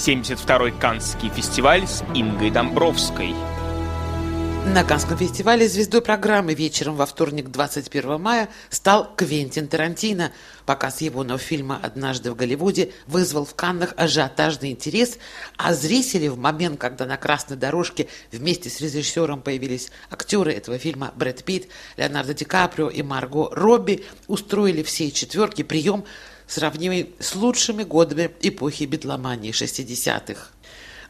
72-й 0.00 0.72
Каннский 0.80 1.28
фестиваль 1.28 1.86
с 1.86 2.02
Ингой 2.14 2.50
Домбровской. 2.50 3.34
На 4.64 4.82
Канском 4.82 5.18
фестивале 5.18 5.68
звездой 5.68 6.00
программы 6.00 6.54
вечером 6.54 6.96
во 6.96 7.04
вторник 7.04 7.50
21 7.50 8.18
мая 8.18 8.48
стал 8.70 9.14
Квентин 9.14 9.68
Тарантино. 9.68 10.32
Показ 10.64 11.02
его 11.02 11.22
нового 11.22 11.38
фильма 11.38 11.78
«Однажды 11.82 12.30
в 12.30 12.34
Голливуде» 12.34 12.92
вызвал 13.06 13.44
в 13.44 13.54
Каннах 13.54 13.92
ажиотажный 13.98 14.70
интерес, 14.70 15.18
а 15.58 15.74
зрители 15.74 16.28
в 16.28 16.38
момент, 16.38 16.80
когда 16.80 17.04
на 17.04 17.18
красной 17.18 17.58
дорожке 17.58 18.08
вместе 18.32 18.70
с 18.70 18.80
режиссером 18.80 19.42
появились 19.42 19.90
актеры 20.10 20.54
этого 20.54 20.78
фильма 20.78 21.12
Брэд 21.14 21.44
Питт, 21.44 21.68
Леонардо 21.98 22.32
Ди 22.32 22.46
Каприо 22.46 22.88
и 22.88 23.02
Марго 23.02 23.50
Робби, 23.52 24.06
устроили 24.28 24.82
всей 24.82 25.10
четверки 25.10 25.62
прием, 25.62 26.04
сравнимый 26.50 27.14
с 27.20 27.34
лучшими 27.36 27.84
годами 27.84 28.30
эпохи 28.42 28.84
битломании 28.84 29.52
60-х. 29.52 30.48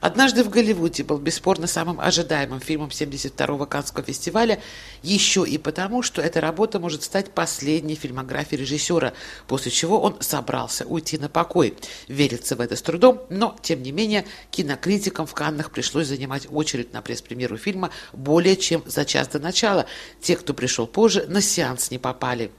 «Однажды 0.01 0.45
в 0.45 0.49
Голливуде» 0.49 1.05
был 1.05 1.19
бесспорно 1.19 1.67
самым 1.67 2.01
ожидаемым 2.01 2.61
фильмом 2.61 2.89
72-го 2.89 3.67
Каннского 3.67 4.03
фестиваля, 4.03 4.59
еще 5.03 5.45
и 5.47 5.59
потому, 5.59 6.03
что 6.03 6.23
эта 6.23 6.41
работа 6.41 6.81
может 6.81 7.03
стать 7.03 7.33
последней 7.33 7.97
фильмографией 7.97 8.63
режиссера, 8.63 9.13
после 9.47 9.71
чего 9.71 10.01
он 10.01 10.17
собрался 10.21 10.87
уйти 10.87 11.19
на 11.19 11.29
покой. 11.29 11.77
Верится 12.09 12.57
в 12.57 12.63
это 12.63 12.77
с 12.77 12.83
трудом, 12.83 13.21
но, 13.29 13.55
тем 13.61 13.83
не 13.83 13.93
менее, 13.93 14.25
кинокритикам 14.51 15.27
в 15.27 15.35
Каннах 15.35 15.71
пришлось 15.71 16.07
занимать 16.07 16.47
очередь 16.51 16.95
на 16.95 17.03
пресс-премьеру 17.03 17.59
фильма 17.59 17.91
более 18.15 18.57
чем 18.57 18.83
за 18.87 19.05
час 19.05 19.29
до 19.29 19.39
начала. 19.39 19.85
Те, 20.23 20.37
кто 20.37 20.55
пришел 20.55 20.87
позже, 20.87 21.27
на 21.29 21.43
сеанс 21.43 21.91
не 21.91 21.99
попали. 21.99 22.51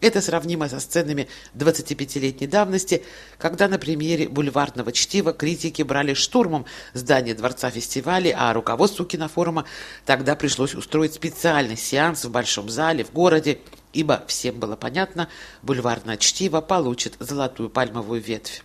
Это 0.00 0.20
сравнимо 0.20 0.68
со 0.68 0.78
сценами 0.78 1.28
25-летней 1.54 2.46
давности, 2.46 3.02
когда 3.36 3.66
на 3.66 3.78
премьере 3.78 4.28
бульварного 4.28 4.92
чтива 4.92 5.32
критики 5.32 5.82
брали 5.82 6.14
штурмом 6.14 6.66
здание 6.94 7.34
Дворца 7.34 7.70
фестиваля, 7.70 8.34
а 8.38 8.52
руководству 8.52 9.04
кинофорума 9.04 9.64
тогда 10.06 10.36
пришлось 10.36 10.74
устроить 10.74 11.14
специальный 11.14 11.76
сеанс 11.76 12.24
в 12.24 12.30
Большом 12.30 12.68
зале 12.68 13.04
в 13.04 13.12
городе, 13.12 13.58
ибо 13.92 14.22
всем 14.28 14.60
было 14.60 14.76
понятно, 14.76 15.28
бульварное 15.62 16.16
чтиво 16.16 16.60
получит 16.60 17.16
золотую 17.18 17.68
пальмовую 17.68 18.20
ветвь. 18.20 18.62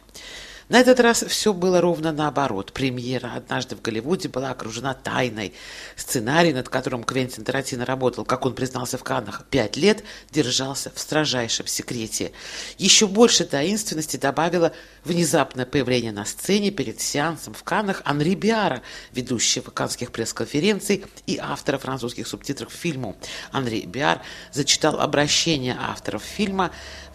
На 0.69 0.80
этот 0.80 1.00
раз 1.00 1.23
все 1.23 1.53
было 1.53 1.81
ровно 1.81 2.11
наоборот. 2.11 2.72
Премьера 2.72 3.33
«Однажды 3.36 3.75
в 3.75 3.81
Голливуде» 3.81 4.30
была 4.30 4.52
окружена 4.52 4.94
тайной. 4.94 5.53
Сценарий, 5.95 6.53
над 6.53 6.70
которым 6.70 7.03
Квентин 7.03 7.44
Тарантино 7.44 7.86
работал, 7.86 8.23
как 8.23 8.45
он 8.45 8.53
признался 8.53 8.97
в 8.97 9.03
Каннах, 9.03 9.45
пять 9.50 9.75
лет, 9.75 10.03
держался 10.31 10.92
в 10.94 11.00
строжайшем 11.00 11.67
секрете. 11.67 12.31
Еще 12.78 13.08
больше 13.08 13.44
таинственности 13.45 14.17
добавило 14.17 14.72
внезапное 15.03 15.66
появление 15.66 16.14
на 16.14 16.25
сцене 16.25 16.72
перед 16.72 17.02
сеансом 17.02 17.53
в 17.53 17.64
Каннах 17.64 18.02
Анри 18.05 18.36
Биара, 18.36 18.81
ведущего 19.11 19.70
каннских 19.70 20.11
пресс-конференций 20.11 21.05
и 21.27 21.38
автора 21.38 21.77
французских 21.77 22.25
субтитров 22.27 22.70
к 22.70 22.75
фильму. 22.75 23.17
Анри 23.52 23.81
Биар 23.81 24.22
зачитал 24.53 25.00
обращение 25.00 25.77
авторов 25.80 26.23
фильма 26.23 26.72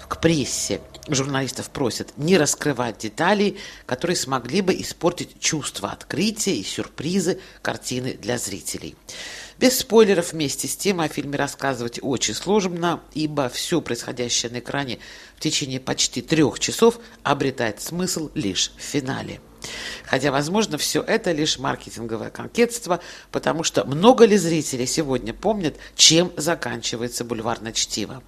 к 0.09 0.21
прессе. 0.21 0.81
Журналистов 1.09 1.71
просят 1.71 2.17
не 2.17 2.37
раскрывать 2.37 2.99
деталей, 3.49 3.59
которые 3.87 4.17
смогли 4.17 4.61
бы 4.61 4.75
испортить 4.75 5.41
чувство 5.41 5.91
открытия 5.91 6.57
и 6.57 6.63
сюрпризы 6.63 7.41
картины 7.63 8.15
для 8.21 8.39
зрителей. 8.39 8.97
Без 9.59 9.79
спойлеров 9.79 10.33
вместе 10.33 10.69
с 10.69 10.77
тем 10.77 11.01
о 11.01 11.09
фильме 11.09 11.37
рассказывать 11.37 11.99
очень 12.03 12.35
сложно, 12.35 13.01
ибо 13.15 13.49
все 13.49 13.81
происходящее 13.81 14.53
на 14.53 14.59
экране 14.59 14.99
в 15.37 15.41
течение 15.41 15.81
почти 15.81 16.23
трех 16.23 16.61
часов 16.61 17.01
обретает 17.25 17.81
смысл 17.81 18.31
лишь 18.35 18.73
в 18.77 18.81
финале. 18.81 19.41
Хотя, 20.05 20.31
возможно, 20.33 20.79
все 20.79 21.03
это 21.03 21.33
лишь 21.33 21.59
маркетинговое 21.59 22.31
конкетство, 22.31 23.01
потому 23.31 23.63
что 23.63 23.85
много 23.85 24.25
ли 24.25 24.39
зрителей 24.39 24.87
сегодня 24.87 25.35
помнят, 25.35 25.77
чем 25.97 26.33
заканчивается 26.37 27.25
бульварное 27.25 27.73
чтиво. 27.73 28.23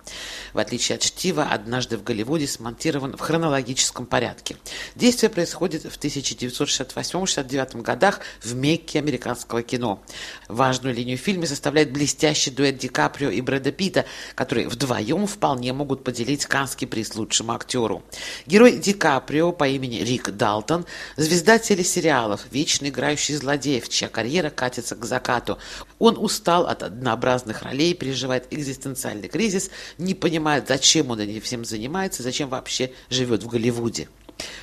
В 0.53 0.59
отличие 0.59 0.97
от 0.97 1.03
чтива, 1.03 1.45
однажды 1.45 1.97
в 1.97 2.03
Голливуде 2.05 2.47
смонтирован 2.47 3.17
в 3.17 3.21
хронологическом 3.21 4.05
порядке. 4.07 4.57
Действие 4.95 5.31
происходит 5.31 5.85
в 5.85 5.99
1968-69 5.99 7.81
годах 7.83 8.21
в 8.43 8.55
Мекке 8.55 8.99
американского 8.99 9.63
кино. 9.63 10.03
Важную 10.49 10.95
линию 10.95 11.17
в 11.17 11.21
фильме 11.21 11.47
составляет 11.47 11.93
блестящий 11.93 12.51
дуэт 12.51 12.77
Ди 12.79 12.89
Каприо 12.89 13.31
и 13.31 13.41
Брэда 13.41 13.73
Питта, 13.73 14.05
которые 14.35 14.69
вдвоем 14.69 15.27
вполне 15.27 15.73
могут 15.73 16.05
поделить 16.05 16.45
канский 16.47 16.87
приз 16.87 17.15
лучшему 17.15 17.53
актеру. 17.53 18.03
Герой 18.47 18.79
Ди 18.79 18.93
Каприо 18.93 19.53
по 19.53 19.67
имени 19.67 19.99
Рик 19.99 20.31
Далтон– 20.31 20.85
Звезда 21.31 21.61
телесериалов, 21.61 22.47
вечно 22.51 22.89
играющий 22.89 23.37
злодеев, 23.37 23.89
чья 23.89 24.09
карьера 24.09 24.51
катится 24.51 24.97
к 24.97 25.05
закату. 25.05 25.59
Он 26.01 26.19
устал 26.19 26.67
от 26.67 26.83
однообразных 26.83 27.63
ролей, 27.63 27.95
переживает 27.95 28.53
экзистенциальный 28.53 29.29
кризис, 29.29 29.71
не 29.97 30.15
понимает, 30.15 30.67
зачем 30.67 31.09
он 31.13 31.21
этим 31.21 31.41
всем 31.41 31.65
занимается, 31.65 32.25
зачем 32.25 32.49
вообще 32.49 32.91
живет 33.11 33.45
в 33.45 33.47
Голливуде. 33.47 34.09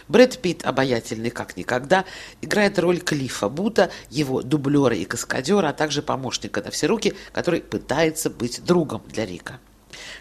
Брэд 0.09 0.39
Питт, 0.39 0.65
обаятельный 0.65 1.29
как 1.29 1.55
никогда, 1.55 2.03
играет 2.41 2.77
роль 2.79 2.99
Клиффа 2.99 3.47
Бута, 3.47 3.89
его 4.09 4.41
дублера 4.41 4.93
и 4.93 5.05
каскадера, 5.05 5.69
а 5.69 5.73
также 5.73 6.01
помощника 6.01 6.61
на 6.61 6.69
все 6.69 6.87
руки, 6.87 7.13
который 7.31 7.61
пытается 7.61 8.29
быть 8.29 8.61
другом 8.65 9.03
для 9.07 9.25
Рика. 9.25 9.61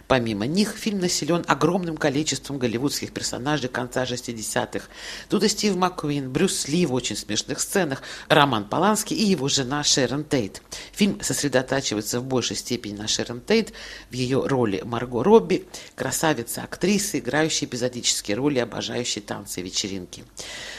Помимо 0.08 0.46
них, 0.46 0.76
фильм 0.76 1.00
населен 1.00 1.44
огромным 1.46 1.96
количеством 1.96 2.58
голливудских 2.58 3.12
персонажей 3.12 3.68
конца 3.68 4.04
60-х. 4.04 4.86
Тут 5.28 5.42
и 5.42 5.48
Стив 5.48 5.76
Маккуин, 5.76 6.30
Брюс 6.30 6.68
Ли 6.68 6.86
в 6.86 6.94
очень 6.94 7.16
смешных 7.16 7.60
сценах, 7.60 8.02
Роман 8.28 8.68
Поланский 8.68 9.16
и 9.16 9.24
его 9.24 9.48
жена 9.48 9.82
Шерон 9.82 10.24
Тейт. 10.24 10.62
Фильм 10.92 11.20
сосредотачивается 11.20 12.20
в 12.20 12.24
большей 12.24 12.56
степени 12.56 12.96
на 12.96 13.08
Шерон 13.08 13.40
Тейт 13.40 13.72
в 14.10 14.14
ее 14.14 14.46
роли 14.46 14.82
Марго 14.84 15.22
Робби, 15.22 15.66
красавица-актрисы, 15.94 17.18
играющей 17.18 17.66
эпизодические 17.66 18.36
роли, 18.36 18.58
обожающей 18.58 19.22
танцы 19.22 19.60
и 19.60 19.64
вечеринки. 19.64 20.24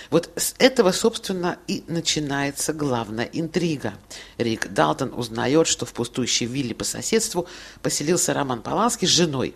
Вот 0.09 0.29
с 0.35 0.55
этого, 0.57 0.91
собственно, 0.91 1.57
и 1.67 1.83
начинается 1.87 2.73
главная 2.73 3.25
интрига. 3.25 3.93
Рик 4.37 4.67
Далтон 4.67 5.13
узнает, 5.13 5.67
что 5.67 5.85
в 5.85 5.93
пустующей 5.93 6.45
вилле 6.45 6.73
по 6.73 6.83
соседству 6.83 7.47
поселился 7.81 8.33
Роман 8.33 8.61
Поланский 8.61 9.07
с 9.07 9.11
женой. 9.11 9.55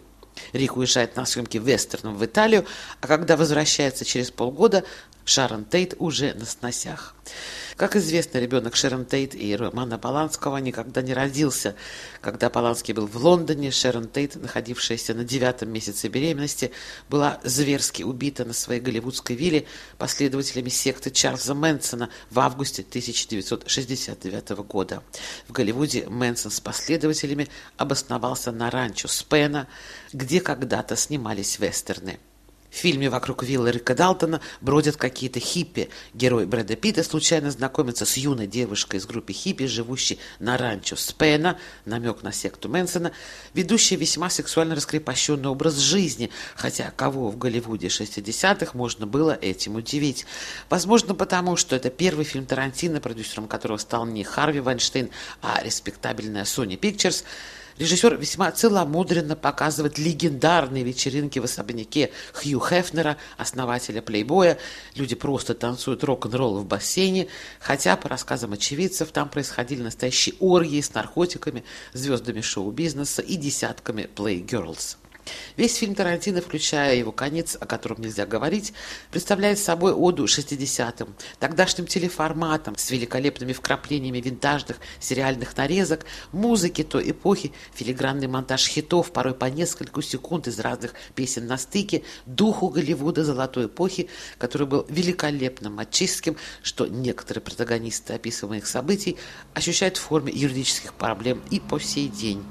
Рик 0.54 0.78
уезжает 0.78 1.16
на 1.16 1.26
съемки 1.26 1.58
вестерном 1.58 2.16
в 2.16 2.26
Италию, 2.26 2.66
а 3.00 3.08
когда 3.08 3.38
возвращается 3.38 4.06
через 4.06 4.32
полгода, 4.32 4.84
Шарон 5.26 5.66
Тейт 5.66 5.96
уже 6.00 6.34
на 6.34 6.46
сносях. 6.46 7.16
Как 7.78 7.96
известно, 7.96 8.38
ребенок 8.38 8.76
Шерон 8.76 9.06
Тейт 9.06 9.36
и 9.36 9.56
Романа 9.56 9.98
Поланского 9.98 10.58
никогда 10.58 11.02
не 11.02 11.14
родился. 11.14 11.76
Когда 12.22 12.50
Поланский 12.50 12.94
был 12.94 13.08
в 13.08 13.16
Лондоне, 13.16 13.72
Шерон 13.72 14.08
Тейт, 14.08 14.36
находившаяся 14.36 15.14
на 15.14 15.24
девятом 15.24 15.72
месяце 15.72 16.08
беременности, 16.08 16.72
была 17.10 17.40
зверски 17.44 18.04
убита 18.04 18.46
на 18.46 18.54
своей 18.54 18.82
голливудской 18.82 19.36
вилле 19.36 19.66
последователями 19.98 20.70
секты 20.70 21.12
Чарльза 21.12 21.54
Мэнсона 21.54 22.10
в 22.30 22.40
августе 22.40 22.82
1969 22.88 24.50
года. 24.68 25.04
В 25.48 25.52
Голливуде 25.52 26.08
Мэнсон 26.08 26.52
с 26.52 26.60
последователями 26.60 27.48
обосновался 27.78 28.52
на 28.52 28.70
ранчо 28.70 29.08
Спена, 29.08 29.68
где 30.14 30.42
когда-то 30.42 30.96
снимались 30.96 31.60
вестерны. 31.60 32.20
В 32.72 32.76
фильме 32.76 33.10
«Вокруг 33.10 33.44
виллы 33.44 33.70
Рика 33.70 33.94
Далтона» 33.94 34.40
бродят 34.62 34.96
какие-то 34.96 35.42
хиппи. 35.42 35.90
Герой 36.14 36.46
Брэда 36.46 36.78
Питта 36.78 37.04
случайно 37.04 37.52
знакомится 37.52 38.06
с 38.06 38.16
юной 38.16 38.48
девушкой 38.48 38.96
из 38.96 39.06
группы 39.06 39.34
хиппи, 39.34 39.66
живущей 39.66 40.20
на 40.40 40.58
ранчо 40.58 40.96
Спена, 40.96 41.60
намек 41.84 42.24
на 42.24 42.32
секту 42.32 42.70
Мэнсона, 42.70 43.12
ведущая 43.54 43.98
весьма 43.98 44.30
сексуально 44.30 44.76
раскрепощенный 44.76 45.50
образ 45.50 45.76
жизни, 45.76 46.32
хотя 46.56 46.92
кого 46.92 47.30
в 47.30 47.38
Голливуде 47.38 47.88
60-х 47.88 48.72
можно 48.74 49.06
было 49.06 49.38
этим 49.40 49.76
удивить. 49.76 50.26
Возможно, 50.70 51.14
потому 51.14 51.58
что 51.58 51.76
это 51.76 51.90
первый 51.90 52.24
фильм 52.24 52.46
Тарантино, 52.46 53.02
продюсером 53.02 53.50
которого 53.50 53.80
стал 53.80 54.06
не 54.06 54.24
Харви 54.24 54.62
Вайнштейн, 54.62 55.10
а 55.42 55.62
респектабельная 55.62 56.46
Sony 56.46 56.80
Pictures– 56.80 57.26
Режиссер 57.82 58.16
весьма 58.18 58.52
целомудренно 58.52 59.36
показывает 59.36 59.98
легендарные 59.98 60.84
вечеринки 60.84 61.40
в 61.40 61.46
особняке 61.46 62.12
Хью 62.32 62.60
Хефнера, 62.60 63.18
основателя 63.40 64.04
плейбоя. 64.04 64.60
Люди 64.94 65.16
просто 65.16 65.56
танцуют 65.56 66.04
рок-н-ролл 66.04 66.60
в 66.60 66.66
бассейне, 66.68 67.28
хотя, 67.60 67.98
по 67.98 68.08
рассказам 68.08 68.54
очевидцев, 68.54 69.12
там 69.12 69.30
происходили 69.30 69.82
настоящие 69.82 70.36
оргии 70.40 70.80
с 70.80 70.94
наркотиками, 70.94 71.64
звездами 71.94 72.42
шоу-бизнеса 72.42 73.24
и 73.24 73.36
десятками 73.36 74.08
плей-герлс. 74.16 74.98
Весь 75.58 75.76
фильм 75.76 75.96
Тарантино, 75.96 76.42
включая 76.42 76.96
его 76.96 77.12
конец, 77.12 77.58
о 77.60 77.66
котором 77.66 78.02
нельзя 78.02 78.26
говорить, 78.26 78.74
представляет 79.12 79.60
собой 79.60 79.94
оду 79.94 80.26
60-м, 80.26 81.16
тогдашним 81.40 81.88
телеформатом 81.88 82.76
с 82.78 82.90
великолепными 82.92 83.54
вкраплениями 83.54 84.20
винтажных 84.20 84.78
сериальных 85.00 85.56
нарезок, 85.58 86.06
музыки 86.32 86.84
той 86.84 87.12
эпохи, 87.12 87.52
филигранный 87.74 88.28
монтаж 88.28 88.68
хитов, 88.68 89.12
порой 89.12 89.34
по 89.34 89.46
несколько 89.46 90.02
секунд 90.02 90.48
из 90.48 90.60
разных 90.60 90.94
песен 91.16 91.48
на 91.48 91.58
стыке, 91.58 92.04
духу 92.26 92.70
Голливуда 92.70 93.24
золотой 93.24 93.66
эпохи, 93.66 94.10
который 94.38 94.68
был 94.68 94.86
великолепным, 94.90 95.76
мачистским, 95.76 96.38
что 96.64 96.88
некоторые 96.88 97.42
протагонисты 97.42 98.14
описываемых 98.14 98.68
событий 98.68 99.18
ощущают 99.54 99.98
в 99.98 100.02
форме 100.02 100.32
юридических 100.34 100.94
проблем 100.94 101.42
и 101.50 101.60
по 101.60 101.80
сей 101.80 102.08
день. 102.08 102.44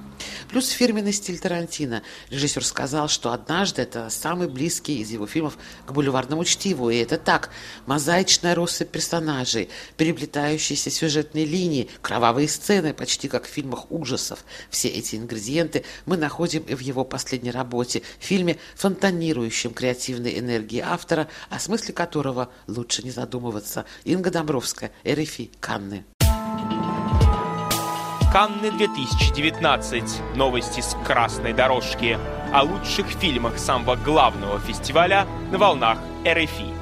Плюс 0.48 0.68
фирменный 0.68 1.12
стиль 1.12 1.38
Тарантино. 1.38 2.02
Режиссер 2.30 2.64
сказал, 2.64 3.08
что 3.08 3.32
однажды 3.32 3.82
это 3.82 4.10
самый 4.10 4.48
близкий 4.48 5.00
из 5.00 5.10
его 5.10 5.26
фильмов 5.26 5.58
к 5.86 5.92
бульварному 5.92 6.44
чтиву. 6.44 6.90
И 6.90 6.96
это 6.96 7.18
так. 7.18 7.50
Мозаичная 7.86 8.54
россыпь 8.54 8.90
персонажей, 8.90 9.68
переплетающиеся 9.96 10.90
сюжетные 10.90 11.44
линии, 11.44 11.88
кровавые 12.02 12.48
сцены, 12.48 12.92
почти 12.92 13.28
как 13.28 13.46
в 13.46 13.48
фильмах 13.48 13.90
ужасов. 13.90 14.44
Все 14.70 14.88
эти 14.88 15.16
ингредиенты 15.16 15.84
мы 16.06 16.16
находим 16.16 16.62
и 16.62 16.74
в 16.74 16.80
его 16.80 17.04
последней 17.04 17.50
работе, 17.50 18.02
фильме, 18.18 18.58
фонтанирующем 18.76 19.72
креативной 19.72 20.38
энергии 20.38 20.80
автора, 20.80 21.28
о 21.48 21.58
смысле 21.58 21.94
которого 21.94 22.50
лучше 22.66 23.02
не 23.02 23.10
задумываться. 23.10 23.84
Инга 24.04 24.30
Домбровская, 24.30 24.92
РФИ, 25.04 25.50
Канны. 25.60 26.04
Канны 28.32 28.70
2019. 28.70 30.36
Новости 30.36 30.80
с 30.80 30.96
красной 31.04 31.52
дорожки. 31.52 32.16
О 32.54 32.62
лучших 32.62 33.08
фильмах 33.08 33.58
самого 33.58 33.96
главного 33.96 34.60
фестиваля 34.60 35.26
на 35.50 35.58
волнах 35.58 35.98
РФИ. 36.24 36.79